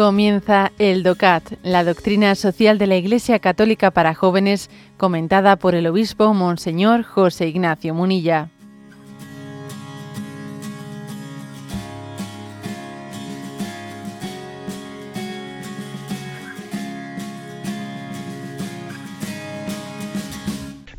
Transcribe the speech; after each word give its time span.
Comienza 0.00 0.72
el 0.78 1.02
DOCAT, 1.02 1.58
la 1.62 1.84
doctrina 1.84 2.34
social 2.34 2.78
de 2.78 2.86
la 2.86 2.96
Iglesia 2.96 3.38
Católica 3.38 3.90
para 3.90 4.14
jóvenes, 4.14 4.70
comentada 4.96 5.56
por 5.56 5.74
el 5.74 5.86
obispo 5.86 6.32
Monseñor 6.32 7.02
José 7.02 7.48
Ignacio 7.48 7.92
Munilla. 7.92 8.48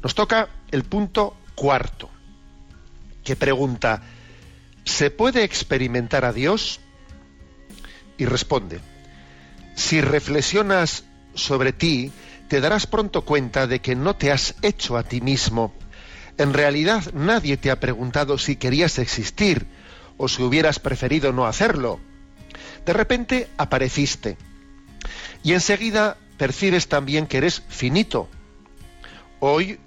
Nos 0.03 0.13
toca 0.13 0.47
el 0.69 0.83
punto 0.83 1.35
cuarto, 1.55 2.11
que 3.23 3.35
pregunta, 3.35 4.03
¿se 4.85 5.09
puede 5.09 5.43
experimentar 5.43 6.23
a 6.23 6.33
Dios? 6.33 6.79
Y 8.19 8.25
responde, 8.25 8.79
si 9.75 10.01
reflexionas 10.01 11.03
sobre 11.33 11.73
ti, 11.73 12.11
te 12.47 12.59
darás 12.61 12.87
pronto 12.87 13.23
cuenta 13.23 13.67
de 13.67 13.79
que 13.79 13.95
no 13.95 14.15
te 14.15 14.31
has 14.31 14.55
hecho 14.61 14.97
a 14.97 15.03
ti 15.03 15.21
mismo. 15.21 15.73
En 16.37 16.53
realidad 16.53 17.03
nadie 17.13 17.57
te 17.57 17.71
ha 17.71 17.79
preguntado 17.79 18.37
si 18.37 18.55
querías 18.55 18.99
existir 18.99 19.67
o 20.17 20.27
si 20.27 20.43
hubieras 20.43 20.79
preferido 20.79 21.31
no 21.33 21.45
hacerlo. 21.45 21.99
De 22.85 22.93
repente 22.93 23.47
apareciste 23.57 24.37
y 25.43 25.53
enseguida 25.53 26.17
percibes 26.37 26.87
también 26.87 27.27
que 27.27 27.37
eres 27.37 27.63
finito. 27.69 28.27
Hoy, 29.39 29.79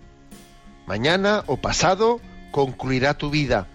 mañana 0.87 1.45
o 1.47 1.57
pasado 1.57 2.21
concluirá 2.51 3.15
tu 3.15 3.31
vida. 3.31 3.69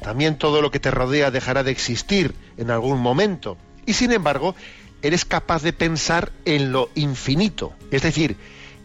También 0.00 0.38
todo 0.38 0.62
lo 0.62 0.70
que 0.70 0.80
te 0.80 0.90
rodea 0.90 1.30
dejará 1.30 1.62
de 1.64 1.70
existir 1.70 2.34
en 2.56 2.70
algún 2.70 3.00
momento. 3.00 3.56
Y 3.86 3.94
sin 3.94 4.12
embargo, 4.12 4.54
eres 5.02 5.24
capaz 5.24 5.62
de 5.62 5.72
pensar 5.72 6.32
en 6.44 6.72
lo 6.72 6.90
infinito, 6.94 7.72
es 7.90 8.02
decir, 8.02 8.36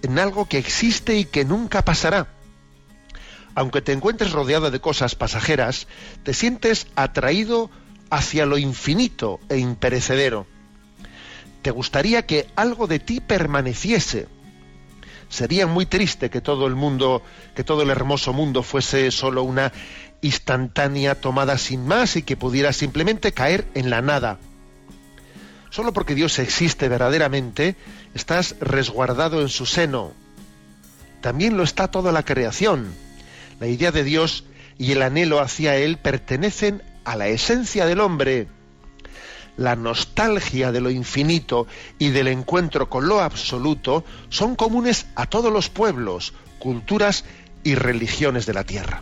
en 0.01 0.19
algo 0.19 0.47
que 0.47 0.57
existe 0.57 1.17
y 1.17 1.25
que 1.25 1.45
nunca 1.45 1.83
pasará. 1.83 2.27
Aunque 3.55 3.81
te 3.81 3.91
encuentres 3.91 4.31
rodeado 4.31 4.71
de 4.71 4.81
cosas 4.81 5.15
pasajeras, 5.15 5.87
te 6.23 6.33
sientes 6.33 6.87
atraído 6.95 7.69
hacia 8.09 8.45
lo 8.45 8.57
infinito 8.57 9.39
e 9.49 9.57
imperecedero. 9.57 10.47
Te 11.61 11.71
gustaría 11.71 12.25
que 12.25 12.47
algo 12.55 12.87
de 12.87 12.99
ti 12.99 13.21
permaneciese. 13.21 14.27
Sería 15.29 15.65
muy 15.65 15.85
triste 15.85 16.29
que 16.29 16.41
todo 16.41 16.67
el 16.67 16.75
mundo, 16.75 17.23
que 17.55 17.63
todo 17.63 17.81
el 17.81 17.89
hermoso 17.89 18.33
mundo 18.33 18.61
fuese 18.61 19.09
solo 19.11 19.43
una 19.43 19.71
instantánea 20.21 21.15
tomada 21.15 21.57
sin 21.57 21.85
más 21.85 22.15
y 22.15 22.23
que 22.23 22.37
pudiera 22.37 22.73
simplemente 22.73 23.31
caer 23.31 23.65
en 23.73 23.89
la 23.89 24.01
nada. 24.01 24.39
Solo 25.73 25.91
porque 25.91 26.13
Dios 26.13 26.37
existe 26.37 26.87
verdaderamente, 26.87 27.75
estás 28.13 28.55
resguardado 28.59 29.41
en 29.41 29.49
su 29.49 29.65
seno. 29.65 30.11
También 31.19 31.57
lo 31.57 31.63
está 31.63 31.87
toda 31.87 32.11
la 32.11 32.21
creación. 32.21 32.93
La 33.59 33.65
idea 33.65 33.91
de 33.91 34.03
Dios 34.03 34.43
y 34.77 34.91
el 34.91 35.01
anhelo 35.01 35.39
hacia 35.39 35.75
Él 35.75 35.97
pertenecen 35.97 36.83
a 37.05 37.15
la 37.15 37.27
esencia 37.27 37.87
del 37.87 38.01
hombre. 38.01 38.47
La 39.57 39.75
nostalgia 39.75 40.71
de 40.71 40.79
lo 40.79 40.91
infinito 40.91 41.65
y 41.97 42.09
del 42.09 42.27
encuentro 42.27 42.87
con 42.87 43.07
lo 43.07 43.21
absoluto 43.21 44.05
son 44.29 44.55
comunes 44.55 45.07
a 45.15 45.25
todos 45.25 45.51
los 45.51 45.69
pueblos, 45.69 46.33
culturas 46.59 47.25
y 47.63 47.73
religiones 47.73 48.45
de 48.45 48.53
la 48.53 48.63
tierra. 48.63 49.01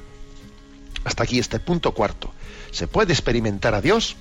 Hasta 1.04 1.24
aquí 1.24 1.38
este 1.38 1.60
punto 1.60 1.94
cuarto. 1.94 2.34
¿Se 2.72 2.88
puede 2.88 3.12
experimentar 3.12 3.76
a 3.76 3.82
Dios? 3.82 4.16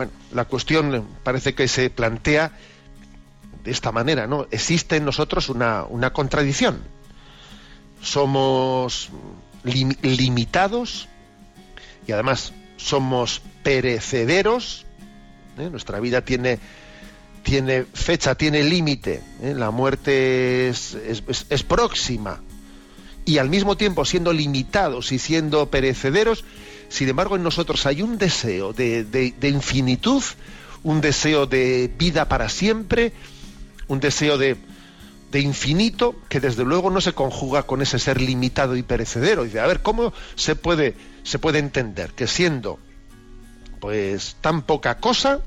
Bueno, 0.00 0.12
la 0.32 0.46
cuestión 0.46 1.06
parece 1.22 1.54
que 1.54 1.68
se 1.68 1.90
plantea 1.90 2.52
de 3.62 3.70
esta 3.70 3.92
manera, 3.92 4.26
¿no? 4.26 4.46
Existe 4.50 4.96
en 4.96 5.04
nosotros 5.04 5.50
una, 5.50 6.10
contradicción. 6.14 6.82
Somos 8.00 9.10
limitados 9.62 11.06
y 12.06 12.12
además 12.12 12.54
somos 12.78 13.42
perecederos. 13.62 14.86
¿eh? 15.58 15.68
Nuestra 15.70 16.00
vida 16.00 16.22
tiene, 16.22 16.58
tiene 17.42 17.84
fecha, 17.84 18.36
tiene 18.36 18.64
límite. 18.64 19.22
¿eh? 19.42 19.52
La 19.54 19.70
muerte 19.70 20.70
es 20.70 21.62
próxima. 21.68 22.40
Y 23.26 23.36
al 23.36 23.50
mismo 23.50 23.76
tiempo, 23.76 24.06
siendo 24.06 24.32
limitados 24.32 25.12
y 25.12 25.18
siendo 25.18 25.66
perecederos, 25.70 26.42
sin 26.90 27.08
embargo, 27.08 27.36
en 27.36 27.44
nosotros 27.44 27.86
hay 27.86 28.02
un 28.02 28.18
deseo 28.18 28.72
de, 28.72 29.32
infinitud, 29.42 30.22
un 30.82 31.00
deseo 31.00 31.46
de 31.46 31.88
vida 31.96 32.28
para 32.28 32.48
siempre, 32.48 33.12
un 33.86 34.00
deseo 34.00 34.36
de, 34.36 34.56
infinito 35.32 36.16
que 36.28 36.40
desde 36.40 36.64
luego 36.64 36.90
no 36.90 37.00
se 37.00 37.12
conjuga 37.12 37.62
con 37.62 37.80
ese 37.80 38.00
ser 38.00 38.20
limitado 38.20 38.74
y 38.74 38.82
perecedero. 38.82 39.44
De 39.44 39.60
a 39.60 39.68
ver, 39.68 39.82
¿cómo 39.82 40.12
se 40.34 40.56
puede, 40.56 40.96
se 41.22 41.38
puede 41.38 41.60
entender 41.60 42.10
que 42.10 42.26
siendo 42.26 42.80
pues 43.78 44.36
tan 44.40 44.62
poca 44.62 44.98
cosa, 44.98 45.42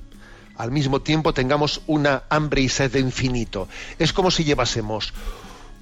al 0.55 0.71
mismo 0.71 1.01
tiempo 1.01 1.33
tengamos 1.33 1.81
una 1.87 2.23
hambre 2.29 2.61
y 2.61 2.69
sed 2.69 2.89
de 2.89 3.01
infinito? 3.01 3.67
Es 3.99 4.13
como 4.13 4.31
si 4.31 4.45
llevásemos 4.45 5.13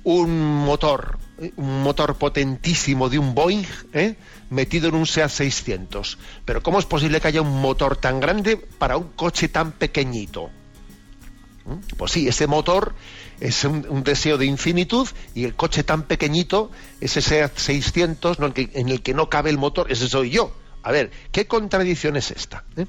un 0.04 0.66
motor, 0.66 1.20
un 1.56 1.84
motor 1.84 2.16
potentísimo 2.16 3.10
de 3.10 3.20
un 3.20 3.36
Boeing, 3.36 3.66
¿eh? 3.94 4.16
metido 4.50 4.90
en 4.90 4.96
un 4.96 5.06
SEAT 5.06 5.30
600. 5.30 6.18
Pero 6.46 6.64
¿cómo 6.64 6.80
es 6.80 6.86
posible 6.86 7.22
que 7.22 7.28
haya 7.28 7.42
un 7.42 7.62
motor 7.62 7.98
tan 7.98 8.20
grande 8.20 8.58
para 8.58 8.98
un 8.98 9.10
coche 9.10 9.50
tan 9.50 9.72
pequeñito? 9.74 10.50
¿Mm? 11.66 11.96
Pues 11.98 12.12
sí, 12.12 12.28
ese 12.28 12.48
motor 12.48 12.96
es 13.40 13.64
un, 13.64 14.04
deseo 14.04 14.38
de 14.38 14.46
infinitud 14.46 15.08
y 15.36 15.46
el 15.46 15.56
coche 15.56 15.84
tan 15.84 16.04
pequeñito, 16.04 16.72
ese 17.00 17.22
SEAT 17.22 17.58
600 17.58 18.38
en, 18.74 18.90
el 18.90 19.02
que, 19.02 19.14
no 19.14 19.30
cabe 19.30 19.50
el 19.50 19.58
motor, 19.58 19.92
ese 19.92 20.08
soy 20.08 20.32
yo. 20.32 20.56
A 20.84 20.92
ver, 20.92 21.12
¿qué 21.32 21.46
contradicción 21.46 22.18
es 22.18 22.32
esta? 22.32 22.64
¿Eh? 22.76 22.88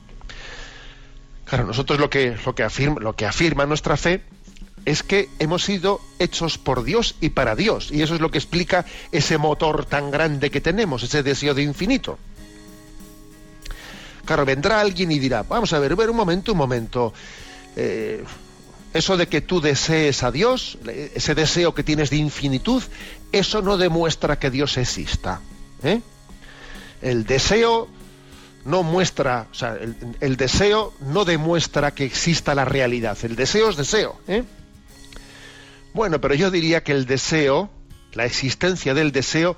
Claro, 1.44 1.66
nosotros 1.66 2.00
lo 2.00 2.08
que, 2.08 2.36
lo, 2.46 2.54
que 2.54 2.62
afirma, 2.62 3.00
lo 3.00 3.14
que 3.14 3.26
afirma 3.26 3.66
nuestra 3.66 3.98
fe 3.98 4.22
es 4.84 5.02
que 5.02 5.28
hemos 5.38 5.64
sido 5.64 6.00
hechos 6.18 6.58
por 6.58 6.82
Dios 6.82 7.14
y 7.20 7.30
para 7.30 7.54
Dios. 7.54 7.90
Y 7.92 8.02
eso 8.02 8.14
es 8.14 8.20
lo 8.20 8.30
que 8.30 8.38
explica 8.38 8.84
ese 9.12 9.38
motor 9.38 9.84
tan 9.86 10.10
grande 10.10 10.50
que 10.50 10.60
tenemos, 10.60 11.02
ese 11.02 11.22
deseo 11.22 11.54
de 11.54 11.62
infinito. 11.62 12.18
Claro, 14.24 14.44
vendrá 14.44 14.80
alguien 14.80 15.10
y 15.12 15.18
dirá, 15.18 15.42
vamos 15.42 15.72
a 15.72 15.78
ver, 15.78 15.96
ver 15.96 16.10
un 16.10 16.16
momento, 16.16 16.52
un 16.52 16.58
momento. 16.58 17.12
Eh, 17.76 18.24
eso 18.94 19.16
de 19.16 19.26
que 19.26 19.40
tú 19.40 19.60
desees 19.60 20.22
a 20.22 20.30
Dios, 20.30 20.78
ese 21.14 21.34
deseo 21.34 21.74
que 21.74 21.82
tienes 21.82 22.10
de 22.10 22.16
infinitud, 22.16 22.82
eso 23.32 23.62
no 23.62 23.78
demuestra 23.78 24.38
que 24.38 24.50
Dios 24.50 24.76
exista. 24.76 25.40
¿eh? 25.82 26.00
El 27.00 27.24
deseo 27.24 27.88
no 28.64 28.82
muestra, 28.82 29.48
o 29.50 29.54
sea, 29.54 29.74
el, 29.74 29.96
el, 30.20 30.36
deseo 30.36 30.92
no 31.00 31.24
demuestra 31.24 31.92
que 31.92 32.04
exista 32.04 32.54
la 32.54 32.64
realidad. 32.64 33.16
El 33.22 33.34
deseo 33.34 33.70
es 33.70 33.76
deseo. 33.76 34.20
¿eh? 34.28 34.44
Bueno, 35.94 36.20
pero 36.20 36.34
yo 36.34 36.50
diría 36.50 36.82
que 36.82 36.92
el 36.92 37.06
deseo, 37.06 37.70
la 38.12 38.24
existencia 38.24 38.94
del 38.94 39.12
deseo, 39.12 39.56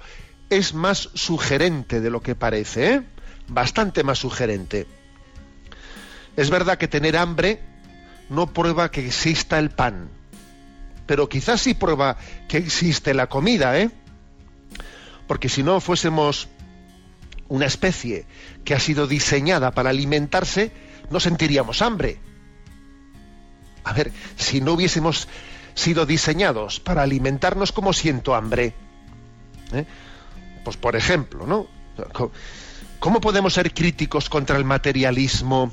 es 0.51 0.75
más 0.75 1.11
sugerente 1.15 2.01
de 2.01 2.11
lo 2.11 2.21
que 2.21 2.35
parece, 2.35 2.95
¿eh? 2.95 3.03
bastante 3.49 4.03
más 4.03 4.19
sugerente. 4.19 4.87
Es 6.37 6.51
verdad 6.51 6.79
que 6.79 6.89
tener 6.89 7.17
hambre 7.17 7.61
no 8.29 8.53
prueba 8.53 8.91
que 8.91 9.07
exista 9.07 9.59
el 9.59 9.71
pan, 9.71 10.09
pero 11.07 11.29
quizás 11.29 11.61
sí 11.61 11.75
prueba 11.75 12.17
que 12.49 12.59
existe 12.59 13.15
la 13.15 13.29
comida, 13.29 13.79
¿eh? 13.79 13.91
Porque 15.29 15.49
si 15.49 15.63
no 15.63 15.81
fuésemos 15.81 16.49
una 17.49 17.67
especie 17.67 18.27
que 18.65 18.75
ha 18.75 18.81
sido 18.81 19.07
diseñada 19.07 19.71
para 19.71 19.91
alimentarse, 19.91 20.73
no 21.11 21.21
sentiríamos 21.21 21.83
hambre. 21.83 22.19
A 23.85 23.93
ver, 23.93 24.13
si 24.37 24.61
no 24.61 24.73
hubiésemos 24.73 25.29
sido 25.75 26.07
diseñados 26.07 26.81
para 26.81 27.03
alimentarnos 27.03 27.73
como 27.73 27.93
siento 27.93 28.35
hambre. 28.35 28.75
¿Eh? 29.73 29.85
Pues 30.65 30.77
por 30.77 30.97
ejemplo, 30.97 31.47
¿no? 31.47 31.67
¿Cómo 32.99 33.21
podemos 33.21 33.55
ser 33.55 33.73
críticos 33.75 34.29
contra 34.29 34.57
el 34.57 34.65
materialismo 34.65 35.73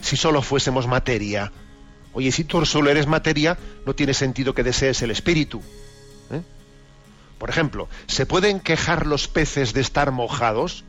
si 0.00 0.16
solo 0.16 0.42
fuésemos 0.42 0.86
materia? 0.86 1.52
Oye, 2.12 2.30
si 2.30 2.44
tú 2.44 2.64
solo 2.66 2.90
eres 2.90 3.06
materia, 3.06 3.58
no 3.86 3.94
tiene 3.94 4.14
sentido 4.14 4.54
que 4.54 4.62
desees 4.62 5.02
el 5.02 5.10
espíritu. 5.10 5.62
¿eh? 6.30 6.42
Por 7.38 7.50
ejemplo, 7.50 7.88
¿se 8.06 8.26
pueden 8.26 8.60
quejar 8.60 9.06
los 9.06 9.28
peces 9.28 9.72
de 9.72 9.80
estar 9.80 10.12
mojados? 10.12 10.84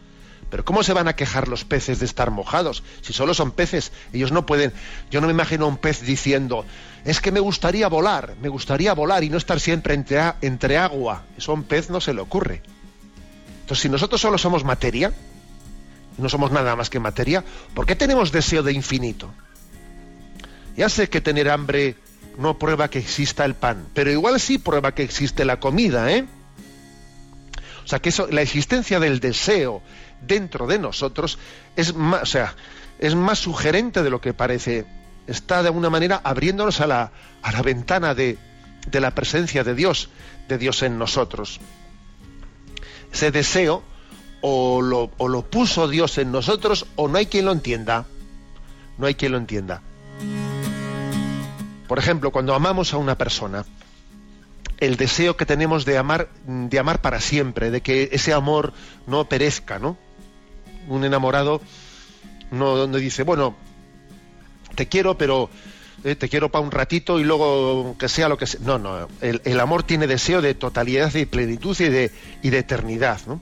Pero 0.53 0.65
¿cómo 0.65 0.83
se 0.83 0.93
van 0.93 1.07
a 1.07 1.15
quejar 1.15 1.47
los 1.47 1.65
peces 1.65 1.97
de 1.97 2.05
estar 2.05 2.29
mojados? 2.29 2.83
Si 3.01 3.11
solo 3.11 3.33
son 3.33 3.49
peces, 3.49 3.91
ellos 4.13 4.31
no 4.31 4.45
pueden. 4.45 4.71
Yo 5.09 5.19
no 5.19 5.25
me 5.25 5.33
imagino 5.33 5.65
a 5.65 5.67
un 5.67 5.77
pez 5.77 6.01
diciendo, 6.01 6.63
es 7.05 7.21
que 7.21 7.31
me 7.31 7.39
gustaría 7.39 7.87
volar, 7.87 8.35
me 8.39 8.49
gustaría 8.49 8.93
volar 8.93 9.23
y 9.23 9.31
no 9.31 9.37
estar 9.39 9.59
siempre 9.59 9.95
entre, 9.95 10.21
entre 10.41 10.77
agua. 10.77 11.23
Eso 11.39 11.53
a 11.53 11.55
un 11.55 11.63
pez 11.63 11.89
no 11.89 11.99
se 11.99 12.13
le 12.13 12.21
ocurre. 12.21 12.61
Entonces, 13.61 13.79
si 13.79 13.89
nosotros 13.89 14.21
solo 14.21 14.37
somos 14.37 14.63
materia, 14.63 15.11
no 16.19 16.29
somos 16.29 16.51
nada 16.51 16.75
más 16.75 16.91
que 16.91 16.99
materia, 16.99 17.43
¿por 17.73 17.87
qué 17.87 17.95
tenemos 17.95 18.31
deseo 18.31 18.61
de 18.61 18.73
infinito? 18.73 19.33
Ya 20.77 20.87
sé 20.87 21.09
que 21.09 21.19
tener 21.19 21.49
hambre 21.49 21.95
no 22.37 22.59
prueba 22.59 22.91
que 22.91 22.99
exista 22.99 23.43
el 23.43 23.55
pan, 23.55 23.87
pero 23.95 24.11
igual 24.11 24.39
sí 24.39 24.59
prueba 24.59 24.93
que 24.93 25.01
existe 25.01 25.45
la 25.45 25.59
comida, 25.59 26.11
¿eh? 26.11 26.27
O 27.83 27.87
sea, 27.87 27.99
que 27.99 28.09
eso, 28.09 28.27
la 28.29 28.43
existencia 28.43 28.99
del 28.99 29.19
deseo 29.19 29.81
dentro 30.25 30.67
de 30.67 30.79
nosotros 30.79 31.37
es 31.75 31.95
más, 31.95 32.23
o 32.23 32.25
sea, 32.25 32.55
es 32.99 33.15
más 33.15 33.39
sugerente 33.39 34.03
de 34.03 34.09
lo 34.09 34.21
que 34.21 34.33
parece. 34.33 34.85
Está 35.27 35.61
de 35.61 35.69
alguna 35.69 35.89
manera 35.89 36.21
abriéndonos 36.23 36.81
a 36.81 36.87
la, 36.87 37.11
a 37.41 37.51
la 37.51 37.61
ventana 37.61 38.13
de, 38.13 38.37
de 38.87 38.99
la 38.99 39.11
presencia 39.11 39.63
de 39.63 39.75
Dios, 39.75 40.09
de 40.47 40.57
Dios 40.57 40.83
en 40.83 40.97
nosotros. 40.97 41.59
Ese 43.11 43.31
deseo 43.31 43.83
o 44.41 44.81
lo, 44.81 45.11
o 45.17 45.27
lo 45.27 45.43
puso 45.43 45.87
Dios 45.87 46.17
en 46.17 46.31
nosotros 46.31 46.85
o 46.95 47.07
no 47.07 47.17
hay 47.17 47.27
quien 47.27 47.45
lo 47.45 47.51
entienda. 47.51 48.05
No 48.97 49.07
hay 49.07 49.15
quien 49.15 49.31
lo 49.31 49.37
entienda. 49.37 49.81
Por 51.87 51.99
ejemplo, 51.99 52.31
cuando 52.31 52.53
amamos 52.53 52.93
a 52.93 52.97
una 52.97 53.17
persona, 53.17 53.65
el 54.79 54.97
deseo 54.97 55.37
que 55.37 55.45
tenemos 55.45 55.85
de 55.85 55.97
amar, 55.97 56.29
de 56.45 56.79
amar 56.79 57.01
para 57.01 57.21
siempre, 57.21 57.71
de 57.71 57.81
que 57.81 58.09
ese 58.11 58.33
amor 58.33 58.73
no 59.07 59.29
perezca, 59.29 59.79
¿no? 59.79 59.97
Un 60.87 61.05
enamorado 61.05 61.61
no, 62.53 62.87
dice, 62.87 63.23
bueno, 63.23 63.55
te 64.75 64.87
quiero, 64.87 65.17
pero 65.17 65.49
eh, 66.03 66.15
te 66.15 66.29
quiero 66.29 66.49
para 66.49 66.63
un 66.63 66.71
ratito 66.71 67.19
y 67.19 67.23
luego 67.23 67.95
que 67.97 68.07
sea 68.07 68.29
lo 68.29 68.37
que 68.37 68.45
sea. 68.45 68.59
No, 68.63 68.77
no, 68.77 69.07
el, 69.21 69.59
amor 69.59 69.83
tiene 69.83 70.07
deseo 70.07 70.41
de 70.41 70.53
totalidad 70.53 71.13
y 71.15 71.25
plenitud 71.25 71.75
y 71.79 71.89
de, 71.89 72.11
eternidad, 72.43 73.21
¿no? 73.25 73.41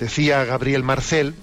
Decía 0.00 0.44
Gabriel 0.44 0.82
Marcel, 0.82 1.34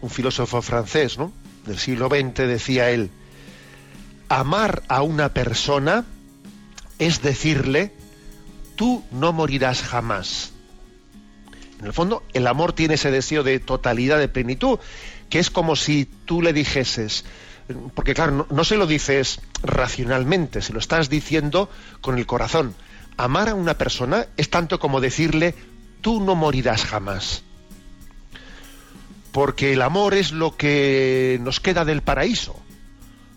un 0.00 0.08
filósofo 0.08 0.62
francés, 0.62 1.18
¿no? 1.18 1.32
Del 1.66 1.78
siglo 1.78 2.08
XX, 2.08 2.48
decía 2.48 2.90
él, 2.90 3.10
amar 4.30 4.82
a 4.88 5.02
una 5.02 5.34
persona 5.34 6.06
es 6.98 7.22
decirle, 7.22 7.92
tú 8.74 9.04
no 9.10 9.32
morirás 9.32 9.82
jamás. 9.82 10.52
En 11.80 11.86
el 11.86 11.92
fondo, 11.92 12.22
el 12.32 12.46
amor 12.46 12.72
tiene 12.72 12.94
ese 12.94 13.10
deseo 13.10 13.42
de 13.42 13.60
totalidad, 13.60 14.18
de 14.18 14.28
plenitud, 14.28 14.78
que 15.30 15.38
es 15.38 15.50
como 15.50 15.76
si 15.76 16.06
tú 16.24 16.42
le 16.42 16.52
dijeses, 16.52 17.24
porque 17.94 18.14
claro, 18.14 18.46
no, 18.50 18.64
se 18.64 18.76
lo 18.76 18.86
dices 18.86 19.40
racionalmente, 19.62 20.62
se 20.62 20.72
lo 20.72 20.78
estás 20.78 21.08
diciendo 21.08 21.68
con 22.00 22.18
el 22.18 22.26
corazón. 22.26 22.74
Amar 23.16 23.48
a 23.48 23.54
una 23.54 23.76
persona 23.76 24.26
es 24.36 24.48
tanto 24.48 24.78
como 24.78 25.00
decirle, 25.00 25.54
tú 26.00 26.20
no 26.20 26.34
morirás 26.34 26.84
jamás. 26.84 27.42
Porque 29.32 29.74
el 29.74 29.82
amor 29.82 30.14
es 30.14 30.32
lo 30.32 30.56
que 30.56 31.38
nos 31.42 31.60
queda 31.60 31.84
del 31.84 32.02
paraíso. 32.02 32.56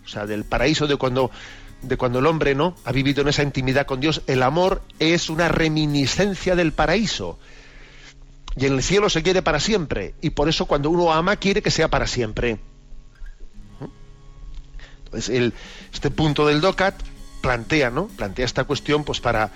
O 0.04 0.08
sea, 0.08 0.26
del 0.26 0.44
paraíso 0.44 0.86
de 0.86 0.96
cuando 0.96 1.30
de 1.82 1.96
cuando 1.96 2.20
el 2.20 2.26
hombre 2.26 2.54
no 2.54 2.76
ha 2.84 2.92
vivido 2.92 3.22
en 3.22 3.28
esa 3.28 3.42
intimidad 3.42 3.86
con 3.86 4.00
Dios, 4.00 4.22
el 4.28 4.42
amor 4.42 4.82
es 5.00 5.28
una 5.28 5.48
reminiscencia 5.48 6.54
del 6.54 6.72
paraíso. 6.72 7.38
Y 8.56 8.66
en 8.66 8.74
el 8.74 8.82
cielo 8.82 9.08
se 9.08 9.22
quiere 9.22 9.42
para 9.42 9.60
siempre. 9.60 10.14
Y 10.20 10.30
por 10.30 10.48
eso 10.48 10.66
cuando 10.66 10.90
uno 10.90 11.12
ama 11.12 11.36
quiere 11.36 11.62
que 11.62 11.70
sea 11.70 11.88
para 11.88 12.06
siempre. 12.06 12.58
Entonces, 15.04 15.52
este 15.92 16.10
punto 16.10 16.46
del 16.46 16.60
DOCAT 16.60 16.94
plantea, 17.42 17.90
¿no? 17.90 18.06
Plantea 18.08 18.46
esta 18.46 18.64
cuestión 18.64 19.04
pues 19.04 19.20
para, 19.20 19.50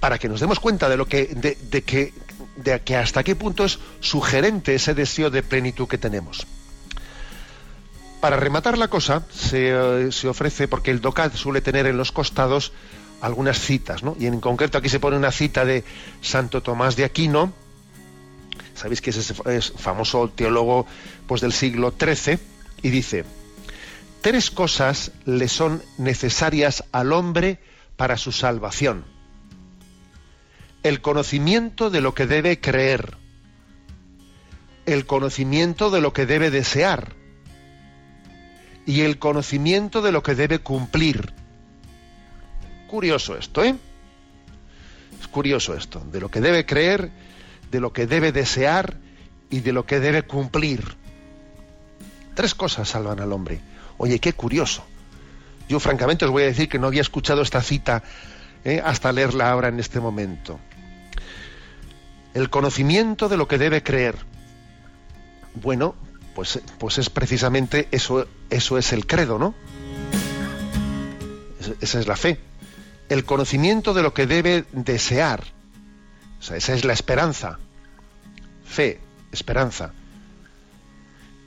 para 0.00 0.18
que 0.18 0.28
nos 0.28 0.40
demos 0.40 0.58
cuenta 0.58 0.88
de 0.88 0.96
lo 0.96 1.06
que, 1.06 1.26
de, 1.26 1.56
de 1.70 1.82
que, 1.82 2.12
de 2.56 2.80
que 2.80 2.96
hasta 2.96 3.22
qué 3.22 3.36
punto 3.36 3.64
es 3.64 3.78
sugerente 4.00 4.74
ese 4.74 4.94
deseo 4.94 5.30
de 5.30 5.42
plenitud 5.42 5.86
que 5.86 5.98
tenemos. 5.98 6.46
Para 8.20 8.36
rematar 8.36 8.78
la 8.78 8.88
cosa, 8.88 9.22
se, 9.30 10.10
se, 10.10 10.28
ofrece, 10.28 10.66
porque 10.66 10.90
el 10.90 11.00
DOCAT 11.00 11.34
suele 11.34 11.60
tener 11.60 11.86
en 11.86 11.96
los 11.96 12.10
costados 12.10 12.72
algunas 13.20 13.58
citas, 13.58 14.02
¿no? 14.02 14.16
Y 14.18 14.26
en 14.26 14.40
concreto 14.40 14.78
aquí 14.78 14.88
se 14.88 14.98
pone 14.98 15.16
una 15.16 15.30
cita 15.30 15.64
de 15.64 15.84
Santo 16.22 16.62
Tomás 16.62 16.96
de 16.96 17.04
Aquino, 17.04 17.52
sabéis 18.74 19.00
que 19.00 19.10
es 19.10 19.16
ese 19.16 19.34
famoso 19.34 20.28
teólogo 20.28 20.86
pues, 21.26 21.40
del 21.40 21.52
siglo 21.52 21.94
XIII, 21.98 22.38
y 22.82 22.90
dice, 22.90 23.24
tres 24.20 24.50
cosas 24.50 25.12
le 25.24 25.48
son 25.48 25.82
necesarias 25.98 26.84
al 26.92 27.12
hombre 27.12 27.58
para 27.96 28.16
su 28.16 28.32
salvación. 28.32 29.04
El 30.82 31.00
conocimiento 31.00 31.90
de 31.90 32.00
lo 32.00 32.14
que 32.14 32.26
debe 32.26 32.60
creer, 32.60 33.16
el 34.86 35.06
conocimiento 35.06 35.90
de 35.90 36.00
lo 36.00 36.12
que 36.12 36.26
debe 36.26 36.50
desear, 36.50 37.14
y 38.86 39.00
el 39.00 39.18
conocimiento 39.18 40.02
de 40.02 40.12
lo 40.12 40.22
que 40.22 40.34
debe 40.34 40.58
cumplir. 40.58 41.32
Curioso 42.86 43.36
esto, 43.36 43.64
¿eh? 43.64 43.74
Es 45.20 45.28
curioso 45.28 45.74
esto, 45.74 46.00
de 46.12 46.20
lo 46.20 46.30
que 46.30 46.40
debe 46.40 46.66
creer, 46.66 47.10
de 47.74 47.80
lo 47.80 47.92
que 47.92 48.06
debe 48.06 48.30
desear 48.30 48.98
y 49.50 49.58
de 49.58 49.72
lo 49.72 49.84
que 49.84 49.98
debe 49.98 50.22
cumplir. 50.22 50.94
Tres 52.36 52.54
cosas 52.54 52.88
salvan 52.88 53.18
al 53.18 53.32
hombre. 53.32 53.60
Oye, 53.98 54.20
qué 54.20 54.32
curioso. 54.32 54.84
Yo 55.68 55.80
francamente 55.80 56.24
os 56.24 56.30
voy 56.30 56.44
a 56.44 56.46
decir 56.46 56.68
que 56.68 56.78
no 56.78 56.86
había 56.86 57.00
escuchado 57.00 57.42
esta 57.42 57.60
cita 57.62 58.04
¿eh? 58.64 58.80
hasta 58.84 59.10
leerla 59.10 59.50
ahora 59.50 59.66
en 59.66 59.80
este 59.80 59.98
momento. 59.98 60.60
El 62.32 62.48
conocimiento 62.48 63.28
de 63.28 63.36
lo 63.36 63.48
que 63.48 63.58
debe 63.58 63.82
creer. 63.82 64.18
Bueno, 65.54 65.96
pues, 66.36 66.60
pues 66.78 66.98
es 66.98 67.10
precisamente 67.10 67.88
eso, 67.90 68.28
eso 68.50 68.78
es 68.78 68.92
el 68.92 69.04
credo, 69.04 69.40
¿no? 69.40 69.52
Esa 71.80 71.98
es 71.98 72.06
la 72.06 72.14
fe. 72.14 72.38
El 73.08 73.24
conocimiento 73.24 73.94
de 73.94 74.02
lo 74.04 74.14
que 74.14 74.28
debe 74.28 74.64
desear. 74.70 75.53
O 76.44 76.46
sea, 76.46 76.58
esa 76.58 76.74
es 76.74 76.84
la 76.84 76.92
esperanza. 76.92 77.58
Fe, 78.66 79.00
esperanza. 79.32 79.94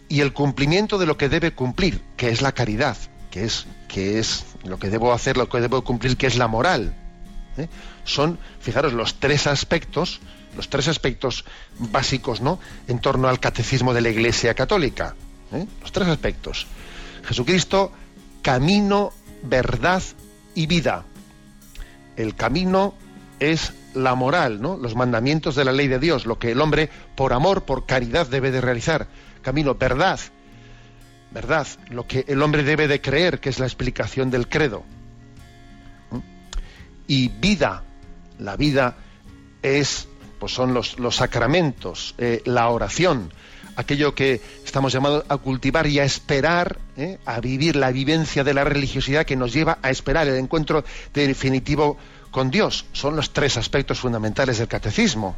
Y 0.10 0.22
el 0.22 0.34
cumplimiento 0.34 0.98
de 0.98 1.06
lo 1.06 1.18
que 1.18 1.30
debe 1.30 1.52
cumplir, 1.52 2.02
que 2.18 2.30
es 2.30 2.42
la 2.42 2.52
caridad, 2.52 2.98
que 3.30 3.44
es, 3.44 3.68
que 3.88 4.18
es 4.18 4.44
lo 4.64 4.80
que 4.80 4.90
debo 4.90 5.14
hacer, 5.14 5.38
lo 5.38 5.50
que 5.50 5.62
debo 5.62 5.84
cumplir, 5.84 6.18
que 6.18 6.26
es 6.26 6.36
la 6.36 6.48
moral. 6.48 6.96
¿eh? 7.58 7.68
Son, 8.06 8.40
fijaros, 8.60 8.94
los 8.94 9.20
tres 9.20 9.46
aspectos 9.46 10.20
los 10.56 10.70
tres 10.70 10.88
aspectos 10.88 11.46
básicos 11.78 12.42
¿no? 12.42 12.58
en 12.88 12.98
torno 12.98 13.28
al 13.28 13.40
catecismo 13.40 13.94
de 13.94 14.02
la 14.02 14.10
Iglesia 14.10 14.56
Católica. 14.56 15.14
¿eh? 15.54 15.68
Los 15.80 15.92
tres 15.92 16.08
aspectos. 16.08 16.66
Jesucristo, 17.24 17.92
camino, 18.42 19.14
verdad 19.44 20.02
y 20.56 20.66
vida. 20.66 21.06
El 22.16 22.34
camino 22.34 22.96
es 23.40 23.74
la 23.98 24.16
moral, 24.16 24.62
¿no? 24.62 24.78
los 24.78 24.96
mandamientos 24.96 25.56
de 25.56 25.66
la 25.66 25.72
ley 25.72 25.88
de 25.88 26.00
Dios, 26.00 26.26
lo 26.26 26.40
que 26.40 26.52
el 26.52 26.62
hombre 26.62 26.90
por 27.16 27.34
amor, 27.34 27.64
por 27.66 27.86
caridad 27.86 28.28
debe 28.28 28.52
de 28.52 28.62
realizar. 28.62 29.08
Camino, 29.42 29.76
verdad, 29.76 30.20
verdad, 31.32 31.68
lo 31.90 32.08
que 32.08 32.26
el 32.28 32.42
hombre 32.42 32.64
debe 32.64 32.88
de 32.88 33.02
creer, 33.02 33.40
que 33.40 33.50
es 33.50 33.60
la 33.60 33.66
explicación 33.66 34.30
del 34.30 34.48
credo. 34.48 34.84
¿Mm? 36.12 36.20
Y 37.08 37.28
vida, 37.30 37.84
la 38.40 38.56
vida 38.56 38.98
es 39.62 40.08
pues 40.40 40.52
son 40.54 40.74
los, 40.74 41.00
los 41.00 41.16
sacramentos, 41.16 42.14
eh, 42.18 42.42
la 42.46 42.70
oración, 42.70 43.32
aquello 43.76 44.14
que 44.16 44.42
estamos 44.66 44.94
llamados 44.94 45.24
a 45.30 45.38
cultivar 45.38 45.88
y 45.88 46.00
a 46.00 46.04
esperar, 46.04 46.80
eh, 46.96 47.18
a 47.26 47.40
vivir 47.40 47.76
la 47.76 47.92
vivencia 47.92 48.44
de 48.44 48.54
la 48.54 48.64
religiosidad 48.64 49.26
que 49.26 49.36
nos 49.36 49.54
lleva 49.54 49.80
a 49.82 49.90
esperar 49.90 50.28
el 50.28 50.36
encuentro 50.36 50.84
definitivo 51.14 51.98
con 52.38 52.52
Dios. 52.52 52.86
Son 52.94 53.16
los 53.16 53.34
tres 53.34 53.58
aspectos 53.58 54.00
fundamentales 54.00 54.60
del 54.60 54.68
catecismo, 54.68 55.36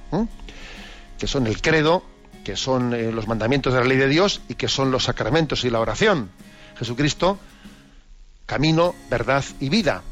que 1.17 1.27
son 1.27 1.47
el 1.47 1.61
credo, 1.61 2.03
que 2.43 2.57
son 2.57 2.93
eh, 2.93 3.09
los 3.13 3.25
mandamientos 3.25 3.73
de 3.73 3.79
la 3.79 3.85
ley 3.85 3.95
de 3.95 4.09
Dios 4.09 4.41
y 4.49 4.55
que 4.55 4.67
son 4.67 4.91
los 4.91 5.05
sacramentos 5.05 5.63
y 5.63 5.69
la 5.69 5.79
oración. 5.79 6.29
Jesucristo, 6.77 7.39
camino, 8.45 8.93
verdad 9.09 9.45
y 9.61 9.69
vida. 9.69 10.03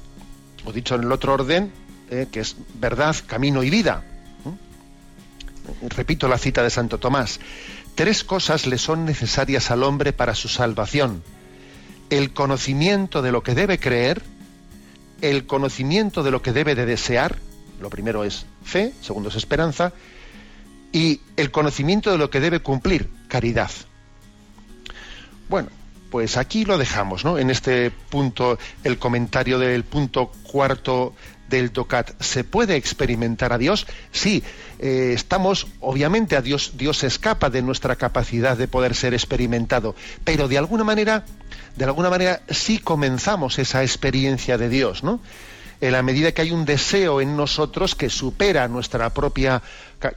O 0.63 0.71
dicho 0.71 0.95
en 0.95 1.03
el 1.03 1.11
otro 1.11 1.33
orden, 1.33 1.73
que 2.09 2.39
es 2.39 2.55
verdad, 2.79 3.17
camino 3.27 3.63
y 3.63 3.69
vida 3.69 4.05
repito 5.89 6.29
la 6.29 6.37
cita 6.37 6.63
de 6.63 6.69
Santo 6.69 6.99
Tomás, 6.99 7.41
tres 7.95 8.23
cosas 8.23 8.65
le 8.65 8.77
son 8.77 9.03
necesarias 9.03 9.71
al 9.71 9.83
hombre 9.83 10.13
para 10.13 10.35
su 10.35 10.47
salvación. 10.47 11.21
El 12.09 12.31
conocimiento 12.31 13.21
de 13.21 13.33
lo 13.33 13.43
que 13.43 13.55
debe 13.55 13.77
creer, 13.77 14.21
el 15.21 15.45
conocimiento 15.45 16.23
de 16.23 16.31
lo 16.31 16.41
que 16.41 16.53
debe 16.53 16.75
de 16.75 16.85
desear, 16.85 17.37
lo 17.79 17.89
primero 17.89 18.23
es 18.23 18.45
fe, 18.63 18.93
segundo 19.01 19.29
es 19.29 19.35
esperanza, 19.35 19.93
y 20.91 21.21
el 21.35 21.51
conocimiento 21.51 22.11
de 22.11 22.17
lo 22.17 22.29
que 22.29 22.39
debe 22.39 22.59
cumplir, 22.59 23.09
caridad. 23.27 23.71
Bueno, 25.49 25.69
pues 26.09 26.37
aquí 26.37 26.65
lo 26.65 26.77
dejamos, 26.77 27.25
¿no? 27.25 27.37
En 27.37 27.49
este 27.49 27.91
punto, 27.91 28.57
el 28.83 28.97
comentario 28.97 29.59
del 29.59 29.83
punto 29.83 30.31
cuarto 30.43 31.13
del 31.49 31.71
DOCAT. 31.71 32.21
¿Se 32.21 32.43
puede 32.43 32.75
experimentar 32.75 33.53
a 33.53 33.57
Dios? 33.57 33.87
Sí, 34.11 34.43
eh, 34.79 35.11
estamos, 35.13 35.67
obviamente 35.79 36.35
a 36.35 36.41
Dios, 36.41 36.73
Dios 36.75 37.03
escapa 37.03 37.49
de 37.49 37.61
nuestra 37.61 37.95
capacidad 37.95 38.57
de 38.57 38.67
poder 38.67 38.95
ser 38.95 39.13
experimentado, 39.13 39.95
pero 40.23 40.47
de 40.47 40.57
alguna 40.57 40.83
manera, 40.83 41.25
de 41.77 41.85
alguna 41.85 42.09
manera 42.09 42.41
sí 42.49 42.79
comenzamos 42.79 43.59
esa 43.59 43.83
experiencia 43.83 44.57
de 44.57 44.67
Dios, 44.67 45.03
¿no? 45.03 45.21
En 45.79 45.91
la 45.91 46.01
medida 46.01 46.31
que 46.31 46.41
hay 46.41 46.51
un 46.51 46.65
deseo 46.65 47.21
en 47.21 47.37
nosotros 47.37 47.93
que 47.93 48.09
supera 48.09 48.67
nuestra 48.67 49.13
propia, 49.13 49.61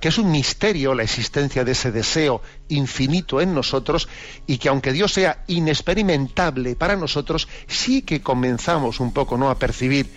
que 0.00 0.08
es 0.08 0.16
un 0.16 0.30
misterio 0.30 0.94
la 0.94 1.02
existencia 1.02 1.62
de 1.62 1.72
ese 1.72 1.92
deseo 1.92 2.40
infinito 2.68 3.42
en 3.42 3.52
nosotros 3.52 4.08
y 4.46 4.56
que 4.56 4.70
aunque 4.70 4.92
Dios 4.92 5.12
sea 5.12 5.44
inexperimentable 5.48 6.76
para 6.76 6.96
nosotros, 6.96 7.46
sí 7.66 8.00
que 8.00 8.22
comenzamos 8.22 8.98
un 8.98 9.12
poco 9.12 9.36
¿no? 9.36 9.50
a 9.50 9.58
percibir 9.58 10.08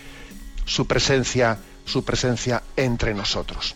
su 0.64 0.88
presencia, 0.88 1.60
su 1.84 2.06
presencia 2.06 2.64
entre 2.78 3.14
nosotros. 3.14 3.76